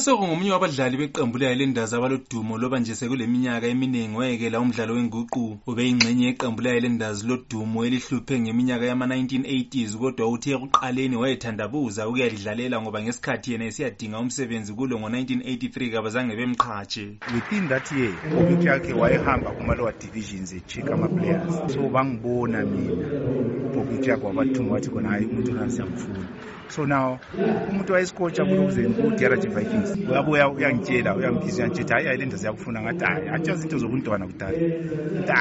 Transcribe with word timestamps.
Sekungomunye 0.00 0.50
wabadlali 0.50 0.96
beqembu 0.96 1.38
layo 1.38 1.54
lendaza 1.54 1.96
abalodumo 1.96 2.58
loba 2.58 2.78
nje 2.78 2.94
sekuleminyaka 2.98 3.66
eminingi 3.66 4.16
wayekela 4.18 4.60
umdlalo 4.60 4.92
wenguqu 4.98 5.44
ubeyingxenye 5.70 6.26
yeqembu 6.26 6.60
layo 6.62 6.80
lendazi 6.82 7.22
lodumo 7.30 7.84
elihluphe 7.86 8.34
ngeminyaka 8.42 8.84
yama-1980s 8.90 9.94
kodwa 9.96 10.26
uthe 10.34 10.50
ekuqaleni 10.50 11.16
wayethandabuza 11.22 12.08
ukuyalidlalela 12.10 12.76
ngoba 12.82 12.98
ngesikhathi 13.06 13.48
yena 13.54 13.64
esiyadinga 13.70 14.18
umsebenzi 14.18 14.70
kulo 14.74 14.94
ngo-1983 15.00 15.92
kabazange 15.94 16.34
bemqhatshe 16.40 17.04
within 17.34 17.64
that 17.70 17.86
year 17.94 18.12
ukuthi 18.34 18.66
yakhe 18.70 18.92
wayehamba 18.98 19.48
kuma-lower 19.56 19.94
divisions 20.02 20.48
e-check 20.58 20.90
ama-players 20.90 21.54
so 21.72 21.80
bangibona 21.94 22.58
mina 22.66 22.92
ubhokitshakho 23.68 24.24
wabathuma 24.26 24.70
wathi 24.74 24.88
khona 24.90 25.08
hhayi 25.10 25.24
umuntu 25.30 25.50
ona 25.54 25.70
siyamfuna 25.70 26.18
so 26.68 26.80
now 26.86 27.06
umuntu 27.70 27.90
wayesikotsha 27.94 28.42
kulokuze 28.48 28.82
ku-garage 28.96 29.48
viking 29.54 29.83
uyabuya 30.10 30.44
uyangitshela 30.56 31.10
uyangibhizi 31.18 31.56
uyangitshela 31.58 31.94
hayi 31.96 32.06
hayi 32.08 32.18
le 32.20 32.26
ndaza 32.26 32.46
yakufuna 32.48 32.78
ngathi 32.82 33.04
hayi 33.10 33.24
atshazi 33.34 33.62
into 33.64 33.78
zobuntwana 33.82 34.24
kudala 34.30 34.56
nti 35.18 35.34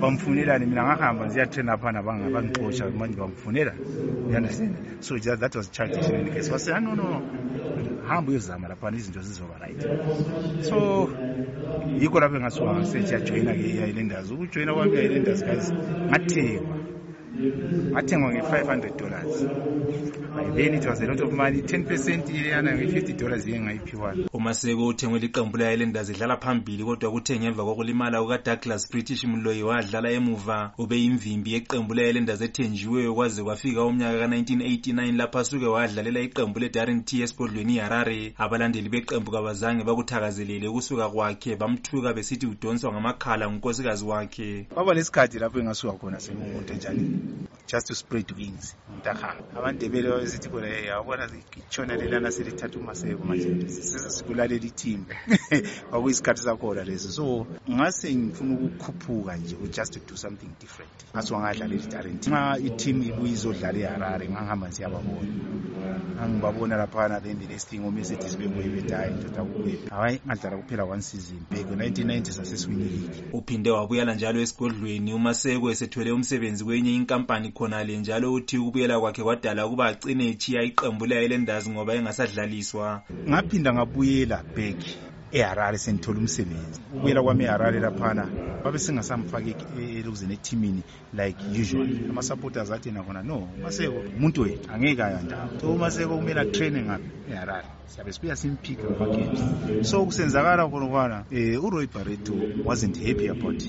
bamfunelani 0.00 0.64
mina 0.70 0.82
ngahamba 0.88 1.24
ziyatrena 1.32 1.72
phana 1.82 1.98
bangixosha 2.06 2.84
manje 3.00 3.16
bamfunela 3.24 3.72
understand 4.36 4.74
so 5.06 5.12
that 5.42 5.52
was 5.58 5.66
childish 5.76 6.08
in 6.08 6.28
case 6.34 6.48
ah, 6.72 6.80
no 6.80 6.92
no 7.00 7.08
hamba 8.08 8.28
uyozama 8.32 8.64
laphana 8.70 8.94
izinto 9.00 9.20
zizoba 9.26 9.54
right 9.62 9.80
so 10.68 10.78
yikho 12.00 12.16
lapho 12.20 12.36
engasuka 12.38 12.70
ngasethi 12.78 13.12
yajoyina-ke 13.14 13.66
iailendas 13.78 14.26
ukujoyina 14.34 14.72
kwami 14.76 14.94
i-ailendas 14.98 15.40
guys 15.48 15.66
ngathekwa 16.10 16.76
athengwa 17.94 18.32
nge-500 18.32 18.96
dollars 18.96 19.44
then 20.56 20.74
it 20.74 20.86
was 20.86 21.00
a 21.00 21.06
lot 21.06 21.22
of 21.24 21.32
money 21.32 21.60
10 21.62 21.84
percent 21.84 22.28
ileyana 22.30 22.72
nge-50 22.76 23.12
dollars 23.16 23.46
yengayiphiwayo 23.46 24.26
umaseko 24.32 24.86
uthengwe 24.86 25.18
liqembu 25.18 25.56
le-islanders 25.56 26.08
idlala 26.10 26.36
phambili 26.36 26.84
kodwa 26.84 27.10
kuthe 27.10 27.38
ngemva 27.38 27.64
kokulimala 27.64 28.22
kukadouglas 28.22 28.90
british 28.90 29.24
mloyi 29.24 29.62
wadlala 29.62 30.10
emuva 30.10 30.72
ube 30.78 30.96
yimvimbi 31.02 31.52
yeqembu 31.52 31.94
le-islanders 31.94 32.40
ethenjiweyo 32.40 33.14
kwaze 33.14 33.42
kwafika 33.42 33.84
umnyaka 33.84 34.28
ka-1989 34.28 35.16
lapho 35.16 35.38
asuke 35.38 35.66
wadlalela 35.66 36.20
iqembu 36.20 36.58
le-darren 36.58 37.04
t 37.04 37.22
esibhodlweni 37.22 37.74
iharare 37.74 38.34
abalandeli 38.38 38.88
beqembu 38.88 39.30
kabazange 39.30 39.84
bakuthakazelele 39.84 40.68
ukusuka 40.68 41.08
kwakhe 41.08 41.56
bamthuka 41.56 42.12
besithi 42.12 42.46
udonswa 42.46 42.92
ngamakhala 42.92 43.48
ngunkosikazi 43.50 44.04
wakhe 44.04 44.66
baba 44.76 44.94
lesikhathi 44.94 45.38
lapho 45.38 45.58
engasuka 45.60 45.92
khona 46.00 46.18
sengumuntu 46.20 46.70
enjanini 46.76 47.25
just 47.66 47.86
to 47.88 47.94
spread 47.94 48.30
wings 48.38 48.76
ntakhala 48.98 49.40
abandebele 49.58 50.08
babesithi 50.10 50.48
khona 50.52 50.66
yabona 50.90 51.24
itshona 51.60 51.94
lelana 52.00 52.30
selithatha 52.36 52.76
umaseko 52.80 53.22
manje 53.28 53.48
sikulalela 54.16 54.66
ithimba 54.70 55.16
kwakuyisikhathi 55.90 56.42
sakhona 56.48 56.84
leso 56.88 57.08
so 57.18 57.26
ngase 57.72 58.08
ngifuna 58.16 58.52
ukukhuphuka 58.66 59.32
nje 59.36 59.56
just 59.76 59.92
to 59.94 60.00
do 60.10 60.16
something 60.16 60.50
different 60.60 60.90
ngase 61.14 61.30
wangadlala 61.34 61.74
i-tarent 61.80 62.22
nxa 62.28 62.42
iteam 62.68 62.98
ibuye 63.08 63.32
izodlala 63.34 63.78
iharare 63.82 64.24
ngangihamba 64.32 64.66
nisiyababona 64.66 65.26
angibabona 66.22 66.74
laphana 66.80 67.20
then 67.24 67.36
the 67.42 67.46
next 67.52 67.66
thing 67.70 67.80
omesedis 67.88 68.34
bebuye 68.38 68.68
betaye 68.76 69.10
ndoda 69.10 69.42
kubebe 69.50 69.88
hawayi 69.90 70.16
ngadlala 70.26 70.56
kuphela 70.62 70.84
one 70.94 71.02
season 71.10 71.40
bheke 71.50 71.74
ninety 71.76 72.04
ninety 72.04 72.32
sasesiwinelile 72.32 73.10
uphinde 73.32 73.70
wabuyala 73.70 74.14
njalo 74.14 74.38
esigodlweni 74.40 75.14
umaseko 75.14 75.70
esethwele 75.70 76.10
umsebenzi 76.12 76.62
kwenye 76.64 76.92
inka 76.94 77.15
inkampani 77.16 77.52
khona 77.54 77.84
le 77.84 77.96
njalo 77.96 78.28
uthi 78.36 78.56
ukubuyela 78.58 78.96
kwakhe 79.00 79.22
kwadala 79.26 79.60
ukuba 79.66 79.84
agcine 79.90 80.24
echiya 80.32 80.60
iqembu 80.68 81.04
laye 81.10 81.26
lendazi 81.30 81.68
ngoba 81.70 81.92
engasadlaliswa 81.98 82.86
ngaphinda 83.30 83.70
ngabuyela 83.72 84.38
back 84.56 84.78
eharare 85.32 85.76
sengithole 85.78 86.18
umsebenzi 86.18 86.78
ubuyela 86.96 87.20
kwami 87.22 87.44
eharare 87.44 87.78
laphana 87.80 88.24
babe 88.62 88.78
singasamfaki 88.78 89.52
elokuzeni 89.98 90.34
ethimini 90.38 90.82
like 91.14 91.38
usual 91.60 91.88
ama-supporters 92.10 92.70
athi 92.70 92.88
yena 92.88 93.02
khona 93.06 93.22
no 93.22 93.38
umaseko 93.58 93.98
umuntu 94.18 94.38
wethu 94.44 94.66
angekayo 94.72 95.16
andawo 95.18 95.48
so 95.60 95.66
umaseko 95.74 96.12
kumele 96.16 96.40
atraine 96.40 96.78
ngapi 96.86 97.08
eharare 97.32 97.68
siyabe 97.86 98.10
sibuya 98.12 98.36
simphike 98.36 98.82
ama-games 98.86 99.40
so 99.90 99.96
kusenzakala 100.06 100.62
khona 100.70 100.86
kwana 100.86 101.18
um 101.30 101.36
eh, 101.36 101.64
uroy 101.64 101.86
barreto 101.86 102.34
wasn't 102.64 102.96
happy 103.06 103.26
about 103.28 103.60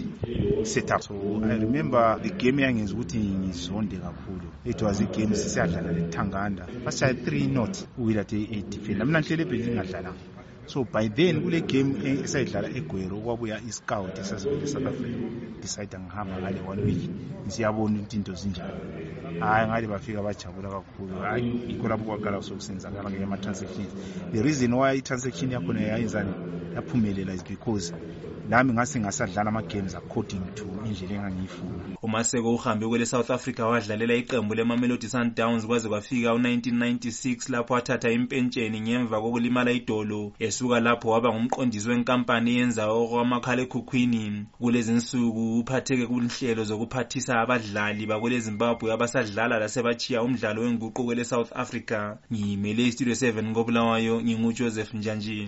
setup 0.63 1.01
so 1.01 1.13
i 1.43 1.57
remember 1.57 2.21
the 2.21 2.29
game 2.41 2.57
eyangenza 2.61 2.93
ukuthi 2.93 3.17
ngizonde 3.41 3.97
kakhulu 3.97 4.45
it 4.65 4.79
was 4.81 5.01
igame 5.01 5.33
sisiyadlala 5.35 5.89
lethanganda 5.91 6.63
basishaye 6.85 7.13
three 7.25 7.47
not 7.47 7.73
uwilathe 7.97 8.39
edefende 8.57 9.01
eh, 9.01 9.07
mna 9.09 9.19
nihlele 9.21 9.43
ebhelingadlalanga 9.47 10.23
so 10.67 10.83
by 10.83 11.07
then 11.07 11.41
kule 11.43 11.59
game 11.71 11.91
e, 12.07 12.09
esayidlala 12.25 12.69
egwero 12.79 13.15
kwabuya 13.25 13.57
iscout 13.69 14.15
esasivele 14.21 14.67
south 14.73 14.87
africa 14.93 15.23
decide 15.63 15.95
ngihamba 16.05 16.35
ngale 16.41 16.59
one 16.71 16.81
week 16.87 17.03
ngisiyabona 17.45 17.95
ukuthi 17.99 18.15
into 18.19 18.33
zinjani 18.41 18.81
hayi 19.39 19.67
ngathi 19.67 19.87
bafika 19.87 20.21
bajabula 20.21 20.69
kakhulu 20.69 21.15
hayi 21.21 21.61
yikho 21.67 21.87
lapho 21.87 22.03
kwaqala 22.05 22.41
sokusenzakala 22.41 23.09
ngenyama-transactions 23.09 23.91
the 24.33 24.41
reason 24.43 24.73
why 24.73 24.91
i-transaction 24.97 25.51
yakhona 25.51 25.81
yayenzani 25.81 26.33
yaphumelela 26.75 27.33
is 27.33 27.43
because 27.43 27.93
nami 28.49 28.73
ngase 28.73 28.99
ngasadlala 28.99 29.49
ama-games 29.49 29.95
according 29.95 30.39
to 30.55 30.63
indlela 30.85 31.13
engangiyifuna 31.13 31.83
umaseko 32.01 32.53
uhambe 32.55 32.87
kwele 32.87 33.05
south 33.05 33.31
africa 33.31 33.59
wadlalela 33.65 34.13
iqembu 34.13 34.55
lemamelodi 34.55 35.09
sundowns 35.09 35.65
kwaze 35.67 35.89
kwafika 35.89 36.33
u-1996 36.33 37.51
lapho 37.51 37.75
athatha 37.77 38.11
impentsheni 38.11 38.81
ngemva 38.81 39.21
kokulimala 39.21 39.71
idolo 39.71 40.31
esuka 40.39 40.79
lapho 40.79 41.09
waba 41.09 41.33
ngumqondisi 41.33 41.89
wenkampani 41.89 42.55
yenza 42.55 42.87
okwamakhalekhukhwini 42.89 44.45
kulezi 44.59 44.91
nsuku 44.93 45.59
uphatheke 45.59 46.07
kunhlelo 46.07 46.63
zokuphathisa 46.63 47.39
abadlali 47.41 48.05
bakwelezimbabwe 48.05 48.93
abas 48.93 49.15
asadlala 49.19 49.55
lasebachiya 49.63 50.19
umdlalo 50.27 50.59
wenguquko 50.65 51.01
south 51.31 51.51
africa 51.63 51.99
ngiyimele 52.31 52.83
istudio 52.87 53.13
7 53.25 53.53
kobulawayo 53.57 54.13
ngingujoseph 54.25 54.91
njanji 54.99 55.39